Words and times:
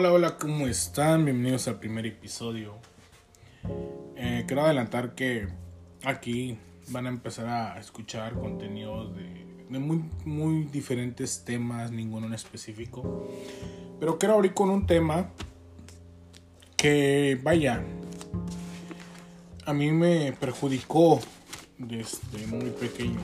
Hola, 0.00 0.12
hola, 0.12 0.36
¿cómo 0.38 0.68
están? 0.68 1.24
Bienvenidos 1.24 1.66
al 1.66 1.80
primer 1.80 2.06
episodio. 2.06 2.76
Eh, 4.14 4.44
quiero 4.46 4.62
adelantar 4.62 5.16
que 5.16 5.48
aquí 6.04 6.56
van 6.90 7.06
a 7.06 7.08
empezar 7.08 7.48
a 7.48 7.80
escuchar 7.80 8.34
contenidos 8.34 9.12
de, 9.16 9.44
muy, 9.80 10.04
muy 10.24 10.66
diferentes 10.66 11.44
temas, 11.44 11.90
ninguno 11.90 12.28
en 12.28 12.34
específico. 12.34 13.28
Pero 13.98 14.20
quiero 14.20 14.36
abrir 14.36 14.54
con 14.54 14.70
un 14.70 14.86
tema 14.86 15.30
que, 16.76 17.36
vaya, 17.42 17.82
a 19.66 19.72
mí 19.72 19.90
me 19.90 20.32
perjudicó 20.38 21.18
desde 21.76 22.46
muy 22.46 22.70
pequeño, 22.70 23.18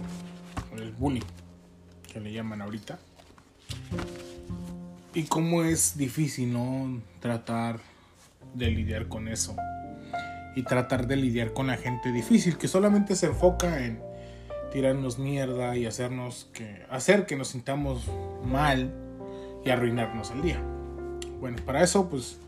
el 0.77 0.91
bullying, 0.91 1.23
que 2.13 2.19
le 2.19 2.33
llaman 2.33 2.63
ahorita 2.63 2.99
y 5.15 5.25
cómo 5.25 5.63
es 5.63 5.97
difícil, 5.97 6.53
¿no? 6.53 7.01
Tratar 7.21 7.79
de 8.55 8.71
lidiar 8.71 9.09
con 9.09 9.29
eso. 9.29 9.57
Y 10.57 10.63
tratar 10.63 11.07
de 11.07 11.17
lidiar 11.17 11.53
con 11.53 11.69
la 11.69 11.77
gente 11.77 12.13
difícil 12.13 12.59
que 12.59 12.69
solamente 12.69 13.17
se 13.17 13.27
enfoca 13.27 13.85
en 13.85 14.01
tirarnos 14.73 15.19
mierda 15.19 15.77
y 15.77 15.87
hacernos 15.87 16.51
que 16.53 16.85
hacer 16.91 17.27
que 17.27 17.37
nos 17.37 17.49
sintamos 17.49 18.11
mal 18.45 18.93
y 19.65 19.71
arruinarnos 19.71 20.33
el 20.33 20.43
día. 20.43 20.61
Bueno, 21.41 21.59
para 21.65 21.83
eso 21.83 22.09
pues 22.09 22.39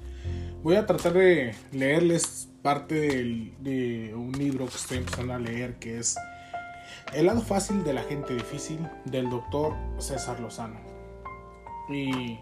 voy 0.62 0.77
a 0.77 0.87
tratar 0.87 1.12
de 1.12 1.55
leerles 1.73 2.48
parte 2.62 2.95
de, 2.95 3.53
de 3.61 4.14
un 4.14 4.33
libro 4.33 4.67
que 4.67 4.75
estoy 4.75 4.98
empezando 4.98 5.34
a 5.34 5.39
leer 5.39 5.75
que 5.77 5.98
es 5.98 6.17
El 7.12 7.27
lado 7.27 7.41
fácil 7.41 7.84
de 7.84 7.92
la 7.92 8.03
gente 8.03 8.34
difícil 8.34 8.80
del 9.05 9.30
doctor 9.30 9.75
César 9.98 10.41
Lozano. 10.41 10.80
Y 11.89 12.41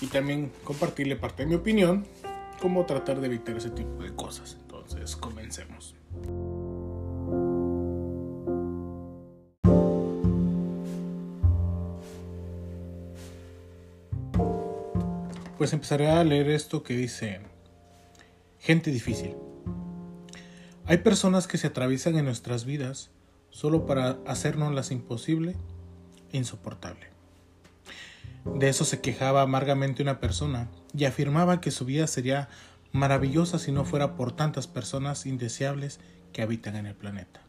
y 0.00 0.06
también 0.06 0.52
compartirle 0.64 1.16
parte 1.16 1.42
de 1.42 1.48
mi 1.48 1.54
opinión, 1.54 2.06
cómo 2.60 2.84
tratar 2.86 3.20
de 3.20 3.26
evitar 3.26 3.56
ese 3.56 3.70
tipo 3.70 4.02
de 4.02 4.14
cosas. 4.14 4.56
Entonces, 4.60 5.16
comencemos. 5.16 5.94
Pues 15.58 15.72
empezaré 15.72 16.10
a 16.10 16.22
leer 16.22 16.50
esto 16.50 16.82
que 16.82 16.94
dice, 16.94 17.40
gente 18.60 18.90
difícil. 18.90 19.34
Hay 20.84 20.98
personas 20.98 21.46
que 21.46 21.58
se 21.58 21.66
atraviesan 21.66 22.16
en 22.16 22.26
nuestras 22.26 22.64
vidas 22.64 23.10
solo 23.50 23.86
para 23.86 24.18
hacernos 24.26 24.74
las 24.74 24.90
imposible 24.90 25.56
e 26.32 26.36
insoportable. 26.36 27.15
De 28.54 28.68
eso 28.68 28.84
se 28.84 29.00
quejaba 29.00 29.42
amargamente 29.42 30.02
una 30.02 30.20
persona 30.20 30.68
y 30.94 31.04
afirmaba 31.04 31.60
que 31.60 31.70
su 31.70 31.84
vida 31.84 32.06
sería 32.06 32.48
maravillosa 32.92 33.58
si 33.58 33.72
no 33.72 33.84
fuera 33.84 34.16
por 34.16 34.32
tantas 34.32 34.66
personas 34.66 35.26
indeseables 35.26 36.00
que 36.32 36.42
habitan 36.42 36.76
en 36.76 36.86
el 36.86 36.94
planeta. 36.94 37.42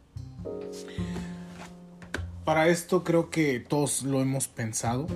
Para 2.43 2.67
esto 2.67 3.03
creo 3.03 3.29
que 3.29 3.59
todos 3.59 4.03
lo 4.03 4.21
hemos 4.21 4.47
pensado 4.47 5.07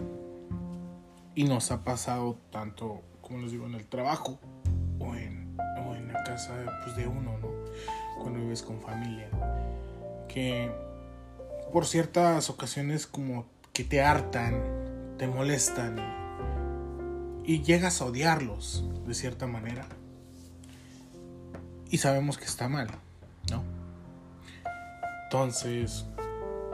y 1.36 1.46
nos 1.46 1.72
ha 1.72 1.84
pasado 1.84 2.38
tanto, 2.52 3.02
como 3.22 3.40
les 3.40 3.52
digo, 3.52 3.66
en 3.66 3.76
el 3.76 3.88
trabajo 3.88 4.40
o 5.00 5.16
en, 5.16 5.42
la 6.12 6.24
casa 6.24 6.54
pues, 6.84 6.96
de 6.98 7.08
uno, 7.08 7.38
¿no? 7.38 7.50
Cuando 8.22 8.40
vives 8.40 8.62
con 8.62 8.82
familia. 8.82 9.30
Que 10.28 10.70
por 11.72 11.86
ciertas 11.86 12.50
ocasiones 12.50 13.08
como 13.08 13.46
que 13.72 13.86
te 13.86 14.02
hartan 14.02 14.81
te 15.22 15.28
molestan 15.28 15.98
y 17.46 17.62
llegas 17.62 18.02
a 18.02 18.06
odiarlos 18.06 18.84
de 19.06 19.14
cierta 19.14 19.46
manera. 19.46 19.86
Y 21.92 22.00
sabemos 22.00 22.40
que 22.40 22.46
está 22.46 22.68
mal, 22.68 22.88
¿no? 23.52 23.64
Entonces, 25.26 26.08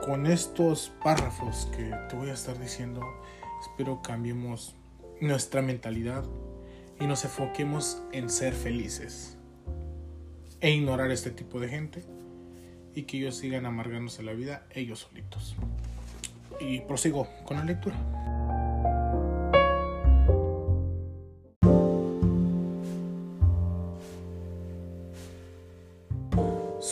con 0.02 0.26
estos 0.26 0.90
párrafos 1.04 1.68
que 1.76 1.94
te 2.08 2.16
voy 2.16 2.30
a 2.30 2.32
estar 2.32 2.58
diciendo, 2.58 3.02
espero 3.60 4.00
cambiemos 4.00 4.74
nuestra 5.20 5.60
mentalidad 5.60 6.24
y 6.98 7.06
nos 7.06 7.26
enfoquemos 7.26 8.00
en 8.12 8.30
ser 8.30 8.54
felices 8.54 9.36
e 10.62 10.70
ignorar 10.70 11.10
este 11.10 11.30
tipo 11.32 11.60
de 11.60 11.68
gente 11.68 12.02
y 12.94 13.02
que 13.02 13.18
ellos 13.18 13.36
sigan 13.36 13.66
amargándose 13.66 14.22
la 14.22 14.32
vida 14.32 14.64
ellos 14.70 15.00
solitos. 15.00 15.54
Y 16.60 16.80
prosigo 16.80 17.28
con 17.44 17.58
la 17.58 17.64
lectura. 17.64 18.37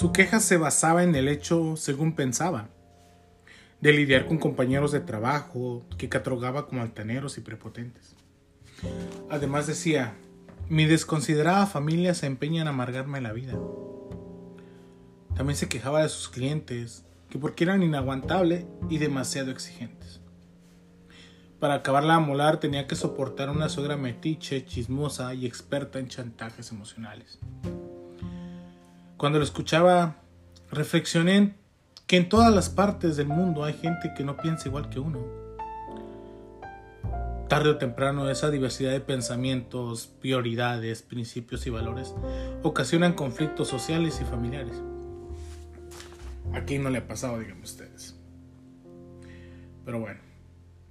Su 0.06 0.12
queja 0.12 0.38
se 0.38 0.56
basaba 0.56 1.02
en 1.02 1.16
el 1.16 1.26
hecho, 1.26 1.76
según 1.76 2.14
pensaba, 2.14 2.68
de 3.80 3.92
lidiar 3.92 4.28
con 4.28 4.38
compañeros 4.38 4.92
de 4.92 5.00
trabajo 5.00 5.84
que 5.98 6.08
catalogaba 6.08 6.68
como 6.68 6.82
altaneros 6.82 7.38
y 7.38 7.40
prepotentes. 7.40 8.14
Además 9.28 9.66
decía, 9.66 10.14
mi 10.68 10.84
desconsiderada 10.84 11.66
familia 11.66 12.14
se 12.14 12.26
empeña 12.26 12.62
en 12.62 12.68
amargarme 12.68 13.20
la 13.20 13.32
vida. 13.32 13.58
También 15.34 15.56
se 15.56 15.68
quejaba 15.68 16.04
de 16.04 16.08
sus 16.08 16.28
clientes, 16.28 17.04
que 17.28 17.40
porque 17.40 17.64
eran 17.64 17.82
inaguantables 17.82 18.64
y 18.88 18.98
demasiado 18.98 19.50
exigentes. 19.50 20.20
Para 21.58 21.74
acabarla 21.74 22.14
a 22.14 22.20
molar 22.20 22.60
tenía 22.60 22.86
que 22.86 22.94
soportar 22.94 23.50
una 23.50 23.68
suegra 23.68 23.96
metiche, 23.96 24.64
chismosa 24.64 25.34
y 25.34 25.46
experta 25.46 25.98
en 25.98 26.06
chantajes 26.06 26.70
emocionales. 26.70 27.40
Cuando 29.16 29.38
lo 29.38 29.44
escuchaba, 29.44 30.16
reflexioné 30.70 31.54
que 32.06 32.18
en 32.18 32.28
todas 32.28 32.54
las 32.54 32.68
partes 32.68 33.16
del 33.16 33.28
mundo 33.28 33.64
hay 33.64 33.72
gente 33.72 34.12
que 34.14 34.24
no 34.24 34.36
piensa 34.36 34.68
igual 34.68 34.90
que 34.90 35.00
uno. 35.00 35.20
Tarde 37.48 37.70
o 37.70 37.78
temprano 37.78 38.28
esa 38.28 38.50
diversidad 38.50 38.90
de 38.90 39.00
pensamientos, 39.00 40.08
prioridades, 40.20 41.00
principios 41.00 41.66
y 41.66 41.70
valores 41.70 42.14
ocasionan 42.62 43.14
conflictos 43.14 43.68
sociales 43.68 44.20
y 44.20 44.24
familiares. 44.24 44.82
Aquí 46.52 46.78
no 46.78 46.90
le 46.90 46.98
ha 46.98 47.08
pasado, 47.08 47.38
díganme 47.38 47.62
ustedes. 47.62 48.18
Pero 49.86 49.98
bueno, 49.98 50.20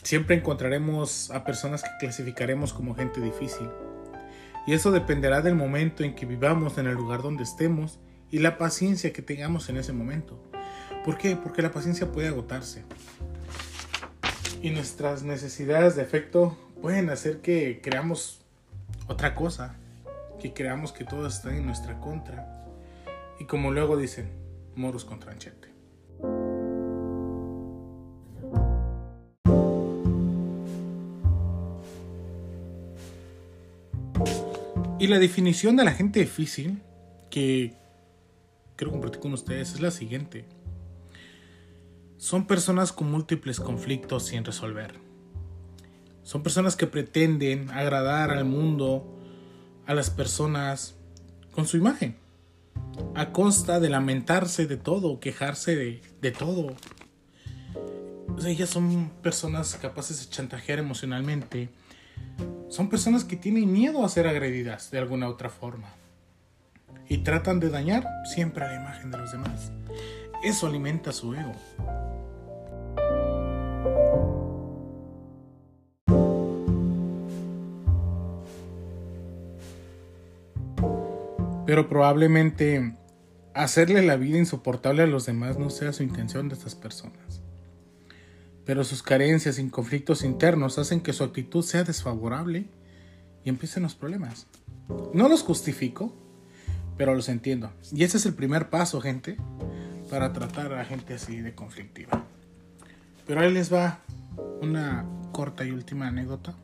siempre 0.01 0.35
encontraremos 0.35 1.29
a 1.29 1.43
personas 1.43 1.83
que 1.83 1.89
clasificaremos 1.99 2.73
como 2.73 2.95
gente 2.95 3.21
difícil. 3.21 3.69
Y 4.65 4.73
eso 4.73 4.91
dependerá 4.91 5.41
del 5.41 5.53
momento 5.53 6.03
en 6.03 6.15
que 6.15 6.25
vivamos 6.25 6.79
en 6.79 6.87
el 6.87 6.95
lugar 6.95 7.21
donde 7.21 7.43
estemos 7.43 7.99
y 8.31 8.39
la 8.39 8.57
paciencia 8.57 9.13
que 9.13 9.21
tengamos 9.21 9.69
en 9.69 9.77
ese 9.77 9.93
momento. 9.93 10.41
¿Por 11.03 11.17
qué? 11.17 11.35
Porque 11.35 11.61
la 11.61 11.71
paciencia 11.71 12.11
puede 12.11 12.27
agotarse. 12.27 12.83
Y 14.61 14.71
nuestras 14.71 15.23
necesidades 15.23 15.95
de 15.95 16.01
afecto 16.01 16.57
pueden 16.81 17.09
hacer 17.09 17.41
que 17.41 17.79
creamos 17.81 18.41
otra 19.07 19.35
cosa, 19.35 19.75
que 20.39 20.53
creamos 20.53 20.91
que 20.91 21.03
todo 21.03 21.27
está 21.27 21.55
en 21.55 21.65
nuestra 21.65 21.99
contra. 21.99 22.65
Y 23.39 23.45
como 23.45 23.71
luego 23.71 23.97
dicen, 23.97 24.29
moros 24.75 25.05
con 25.05 25.19
tranchete. 25.19 25.69
Y 34.97 35.07
la 35.07 35.19
definición 35.19 35.75
de 35.75 35.83
la 35.83 35.91
gente 35.91 36.19
difícil, 36.21 36.81
que 37.29 37.73
quiero 38.75 38.91
compartir 38.91 39.19
con 39.19 39.33
ustedes 39.33 39.73
es 39.73 39.81
la 39.81 39.91
siguiente. 39.91 40.45
Son 42.17 42.47
personas 42.47 42.91
con 42.91 43.11
múltiples 43.11 43.59
conflictos 43.59 44.27
sin 44.27 44.43
resolver. 44.43 44.93
Son 46.23 46.41
personas 46.43 46.75
que 46.75 46.87
pretenden 46.87 47.69
agradar 47.69 48.31
al 48.31 48.45
mundo, 48.45 49.05
a 49.85 49.93
las 49.93 50.09
personas, 50.09 50.95
con 51.51 51.67
su 51.67 51.77
imagen. 51.77 52.17
A 53.13 53.31
costa 53.31 53.79
de 53.79 53.89
lamentarse 53.89 54.65
de 54.65 54.77
todo, 54.77 55.19
quejarse 55.19 55.75
de, 55.75 56.01
de 56.21 56.31
todo. 56.31 56.75
ellas 58.45 58.69
son 58.69 59.11
personas 59.21 59.75
capaces 59.75 60.19
de 60.19 60.29
chantajear 60.29 60.79
emocionalmente. 60.79 61.69
Son 62.69 62.89
personas 62.89 63.23
que 63.23 63.35
tienen 63.35 63.71
miedo 63.71 64.03
a 64.03 64.09
ser 64.09 64.27
agredidas 64.27 64.89
de 64.89 64.97
alguna 64.97 65.29
otra 65.29 65.49
forma 65.49 65.93
y 67.07 67.19
tratan 67.19 67.59
de 67.59 67.69
dañar 67.69 68.07
siempre 68.25 68.65
a 68.65 68.69
la 68.69 68.81
imagen 68.81 69.11
de 69.11 69.17
los 69.17 69.31
demás. 69.31 69.71
Eso 70.43 70.67
alimenta 70.67 71.11
su 71.11 71.33
ego. 71.33 71.53
Pero 81.65 81.89
probablemente 81.89 82.95
hacerle 83.55 84.03
la 84.03 84.17
vida 84.17 84.37
insoportable 84.37 85.03
a 85.03 85.07
los 85.07 85.25
demás 85.25 85.57
no 85.57 85.69
sea 85.69 85.93
su 85.93 86.03
intención 86.03 86.47
de 86.47 86.55
estas 86.55 86.75
personas. 86.75 87.41
Pero 88.65 88.83
sus 88.83 89.01
carencias 89.01 89.57
y 89.57 89.69
conflictos 89.69 90.23
internos 90.23 90.77
hacen 90.77 91.01
que 91.01 91.13
su 91.13 91.23
actitud 91.23 91.63
sea 91.63 91.83
desfavorable 91.83 92.65
y 93.43 93.49
empiezan 93.49 93.83
los 93.83 93.95
problemas. 93.95 94.47
No 95.13 95.27
los 95.29 95.41
justifico, 95.43 96.13
pero 96.97 97.15
los 97.15 97.29
entiendo. 97.29 97.71
Y 97.91 98.03
ese 98.03 98.17
es 98.17 98.25
el 98.25 98.33
primer 98.33 98.69
paso, 98.69 99.01
gente, 99.01 99.37
para 100.09 100.33
tratar 100.33 100.73
a 100.73 100.85
gente 100.85 101.15
así 101.15 101.41
de 101.41 101.53
conflictiva. 101.53 102.23
Pero 103.25 103.41
ahí 103.41 103.51
les 103.51 103.73
va 103.73 103.99
una 104.61 105.05
corta 105.31 105.65
y 105.65 105.71
última 105.71 106.07
anécdota. 106.07 106.55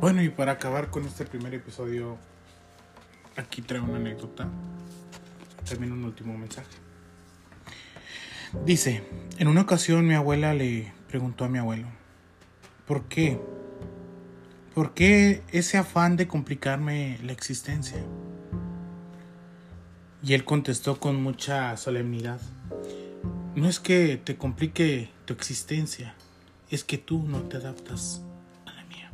Bueno, 0.00 0.20
y 0.20 0.28
para 0.30 0.52
acabar 0.52 0.90
con 0.90 1.06
este 1.06 1.24
primer 1.24 1.54
episodio, 1.54 2.18
aquí 3.36 3.62
traigo 3.62 3.86
una 3.86 3.98
anécdota. 3.98 4.48
También 5.68 5.92
un 5.92 6.04
último 6.04 6.36
mensaje. 6.36 6.91
Dice, 8.66 9.02
en 9.38 9.48
una 9.48 9.62
ocasión 9.62 10.06
mi 10.06 10.14
abuela 10.14 10.54
le 10.54 10.92
preguntó 11.08 11.44
a 11.44 11.48
mi 11.48 11.58
abuelo, 11.58 11.88
¿por 12.86 13.08
qué? 13.08 13.40
¿Por 14.74 14.94
qué 14.94 15.42
ese 15.50 15.78
afán 15.78 16.16
de 16.16 16.28
complicarme 16.28 17.18
la 17.24 17.32
existencia? 17.32 17.98
Y 20.22 20.34
él 20.34 20.44
contestó 20.44 21.00
con 21.00 21.20
mucha 21.20 21.76
solemnidad, 21.76 22.40
no 23.56 23.68
es 23.68 23.80
que 23.80 24.16
te 24.22 24.36
complique 24.36 25.10
tu 25.24 25.32
existencia, 25.32 26.14
es 26.70 26.84
que 26.84 26.98
tú 26.98 27.24
no 27.26 27.40
te 27.40 27.56
adaptas 27.56 28.22
a 28.66 28.74
la 28.74 28.84
mía. 28.84 29.10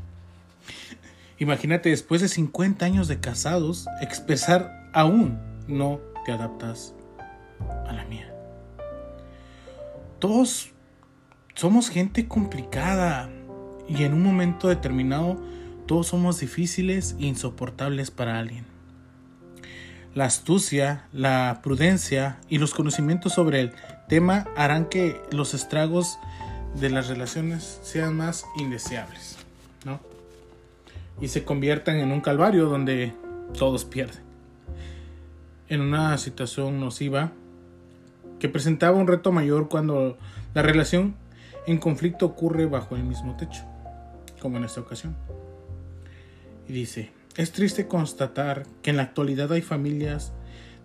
Imagínate 1.39 1.89
después 1.89 2.21
de 2.21 2.29
50 2.29 2.85
años 2.85 3.09
de 3.09 3.21
casados 3.21 3.87
expresar 4.03 4.91
aún 4.93 5.39
no 5.69 6.01
te 6.27 6.33
adaptas 6.33 6.93
a 7.87 7.93
la 7.93 8.05
mía. 8.05 8.38
Todos 10.19 10.71
somos 11.55 11.91
gente 11.91 12.27
complicada 12.27 13.31
y 13.89 14.03
en 14.03 14.15
un 14.15 14.23
momento 14.23 14.69
determinado 14.69 15.37
todos 15.87 16.09
somos 16.09 16.41
difíciles 16.41 17.15
e 17.21 17.27
insoportables 17.27 18.11
para 18.11 18.39
alguien. 18.39 18.65
La 20.15 20.25
astucia, 20.25 21.07
la 21.13 21.61
prudencia 21.63 22.41
y 22.49 22.59
los 22.59 22.75
conocimientos 22.75 23.33
sobre 23.33 23.61
el 23.61 23.73
tema 24.09 24.49
harán 24.57 24.87
que 24.87 25.21
los 25.31 25.55
estragos 25.55 26.19
de 26.75 26.91
las 26.91 27.07
relaciones 27.07 27.79
sean 27.85 28.17
más 28.17 28.45
indeseables, 28.59 29.37
¿no? 29.85 30.01
Y 31.21 31.29
se 31.29 31.45
conviertan 31.45 31.97
en 31.97 32.11
un 32.11 32.21
calvario 32.21 32.67
donde 32.67 33.15
todos 33.57 33.85
pierden. 33.85 34.23
En 35.69 35.81
una 35.81 36.19
situación 36.19 36.81
nociva 36.81 37.33
que 38.39 38.49
presentaba 38.49 38.97
un 38.97 39.07
reto 39.07 39.33
mayor 39.33 39.69
cuando 39.69 40.19
la 40.55 40.63
relación 40.63 41.17
en 41.67 41.79
conflicto 41.79 42.27
ocurre 42.27 42.67
bajo 42.67 42.97
el 42.97 43.05
mismo 43.05 43.37
techo, 43.37 43.65
como 44.41 44.57
en 44.57 44.65
esta 44.65 44.81
ocasión. 44.81 45.17
Y 46.67 46.73
dice, 46.73 47.11
es 47.37 47.53
triste 47.53 47.89
constatar 47.89 48.67
que 48.83 48.91
en 48.91 48.97
la 48.97 49.05
actualidad 49.05 49.53
hay 49.53 49.63
familias 49.63 50.33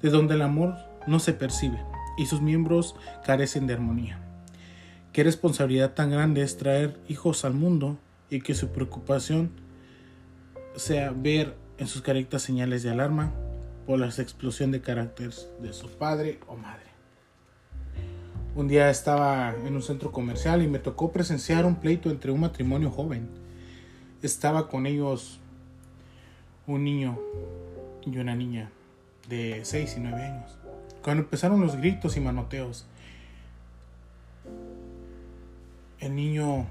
de 0.01 0.09
donde 0.09 0.35
el 0.35 0.41
amor 0.41 0.75
no 1.07 1.19
se 1.19 1.33
percibe 1.33 1.79
y 2.17 2.25
sus 2.25 2.41
miembros 2.41 2.95
carecen 3.25 3.67
de 3.67 3.73
armonía. 3.73 4.19
Qué 5.11 5.23
responsabilidad 5.23 5.93
tan 5.93 6.11
grande 6.11 6.41
es 6.41 6.57
traer 6.57 6.99
hijos 7.07 7.45
al 7.45 7.53
mundo 7.53 7.97
y 8.29 8.41
que 8.41 8.55
su 8.55 8.69
preocupación 8.69 9.51
sea 10.75 11.11
ver 11.11 11.55
en 11.77 11.87
sus 11.87 12.01
carectas 12.01 12.41
señales 12.41 12.83
de 12.83 12.89
alarma 12.89 13.31
por 13.85 13.99
la 13.99 14.07
explosión 14.07 14.71
de 14.71 14.81
carácter 14.81 15.31
de 15.61 15.73
su 15.73 15.87
padre 15.89 16.39
o 16.47 16.55
madre. 16.55 16.92
Un 18.55 18.67
día 18.67 18.91
estaba 18.91 19.55
en 19.65 19.75
un 19.75 19.81
centro 19.81 20.11
comercial 20.11 20.61
y 20.61 20.67
me 20.67 20.77
tocó 20.77 21.11
presenciar 21.11 21.65
un 21.65 21.77
pleito 21.77 22.11
entre 22.11 22.31
un 22.31 22.41
matrimonio 22.41 22.91
joven. 22.91 23.27
Estaba 24.21 24.67
con 24.67 24.85
ellos 24.85 25.39
un 26.67 26.83
niño 26.83 27.19
y 28.05 28.15
una 28.15 28.35
niña 28.35 28.69
de 29.27 29.61
6 29.63 29.95
y 29.97 29.99
9 30.01 30.21
años. 30.21 30.55
Cuando 31.01 31.23
empezaron 31.23 31.61
los 31.61 31.75
gritos 31.77 32.15
y 32.15 32.19
manoteos, 32.19 32.85
el 35.99 36.15
niño 36.15 36.67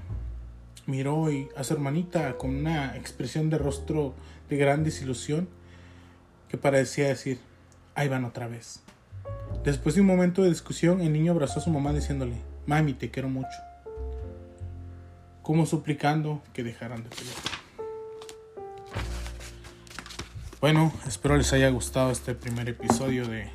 miró 0.85 1.27
a 1.57 1.63
su 1.65 1.73
hermanita 1.73 2.37
con 2.37 2.55
una 2.55 2.95
expresión 2.95 3.49
de 3.49 3.57
rostro 3.57 4.13
de 4.49 4.55
gran 4.55 4.85
desilusión 4.85 5.49
que 6.47 6.57
parecía 6.57 7.09
decir, 7.09 7.39
ahí 7.93 8.07
van 8.07 8.23
otra 8.23 8.47
vez. 8.47 8.81
Después 9.63 9.95
de 9.95 10.01
un 10.01 10.07
momento 10.07 10.43
de 10.43 10.49
discusión, 10.49 10.99
el 10.99 11.13
niño 11.13 11.31
abrazó 11.31 11.59
a 11.59 11.63
su 11.63 11.69
mamá 11.69 11.93
diciéndole, 11.93 12.35
mami, 12.65 12.93
te 12.93 13.09
quiero 13.09 13.29
mucho. 13.29 13.57
Como 15.41 15.65
suplicando 15.65 16.43
que 16.51 16.63
dejaran 16.63 17.03
de 17.03 17.09
pelear. 17.09 17.37
Bueno, 20.59 20.91
espero 21.07 21.37
les 21.37 21.53
haya 21.53 21.69
gustado 21.69 22.11
este 22.11 22.35
primer 22.35 22.67
episodio 22.67 23.25
de 23.25 23.49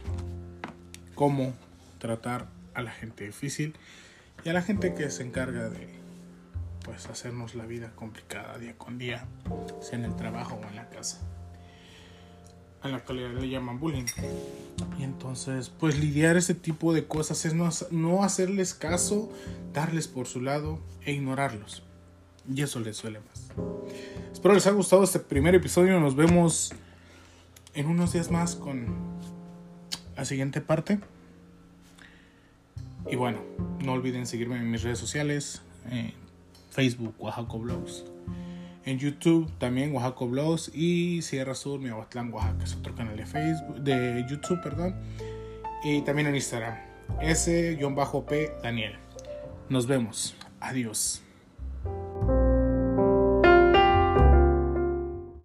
cómo 1.14 1.52
tratar 1.99 2.46
a 2.72 2.81
la 2.81 2.90
gente 2.90 3.25
difícil 3.25 3.76
y 4.44 4.49
a 4.49 4.55
la 4.55 4.62
gente 4.62 4.94
que 4.94 5.10
se 5.10 5.22
encarga 5.22 5.69
de 5.69 5.88
pues 6.84 7.06
hacernos 7.06 7.55
la 7.55 7.66
vida 7.66 7.93
complicada 7.94 8.56
día 8.56 8.78
con 8.78 8.96
día, 8.96 9.26
sea 9.81 9.99
en 9.99 10.06
el 10.06 10.16
trabajo 10.16 10.58
o 10.62 10.69
en 10.69 10.76
la 10.76 10.88
casa. 10.88 11.19
En 12.84 12.92
la 12.92 12.98
actualidad 12.98 13.30
le 13.30 13.48
llaman 13.48 13.80
bullying. 13.80 14.06
Y 14.98 15.02
entonces, 15.02 15.69
pues 15.69 15.98
lidiar 15.98 16.36
ese 16.36 16.54
tipo 16.54 16.92
de 16.92 17.06
cosas 17.06 17.44
es 17.44 17.54
no, 17.54 17.69
no 17.90 18.22
hacerles 18.22 18.75
caso, 18.75 19.32
darles 19.72 20.06
por 20.06 20.26
su 20.26 20.40
lado 20.40 20.78
e 21.04 21.12
ignorarlos. 21.12 21.82
Y 22.52 22.62
eso 22.62 22.80
les 22.80 22.96
suele 22.96 23.20
más. 23.20 23.50
Espero 24.32 24.54
les 24.54 24.66
haya 24.66 24.76
gustado 24.76 25.02
este 25.02 25.19
primer 25.19 25.54
episodio. 25.54 25.98
Nos 26.00 26.14
vemos 26.14 26.72
en 27.75 27.86
unos 27.86 28.12
días 28.12 28.30
más 28.30 28.54
con 28.54 28.86
la 30.16 30.24
siguiente 30.24 30.60
parte. 30.60 31.00
Y 33.10 33.16
bueno, 33.16 33.40
no 33.81 33.92
olviden 33.92 34.26
seguirme 34.26 34.56
en 34.56 34.70
mis 34.70 34.82
redes 34.82 34.98
sociales, 34.98 35.62
Facebook, 36.70 37.14
Oaxaco 37.19 37.58
Blogs. 37.58 38.04
En 38.88 38.99
YouTube 38.99 39.52
también 39.58 39.94
Oaxaco 39.94 40.26
Blogs 40.29 40.70
y 40.75 41.20
Sierra 41.20 41.55
Sur, 41.55 41.79
Miahuatlán, 41.79 42.32
Oaxaca, 42.32 42.64
es 42.64 42.75
otro 42.75 42.94
canal 42.94 43.19
de 43.19 43.26
Facebook, 43.26 43.82
de 43.82 44.24
YouTube, 44.27 44.62
perdón. 44.62 44.96
Y 45.84 46.01
también 46.01 46.29
en 46.29 46.34
Instagram, 46.34 46.74
S-P 47.20 48.53
Daniel. 48.62 48.94
Nos 49.69 49.86
vemos. 49.86 50.34
Adiós. 50.58 51.22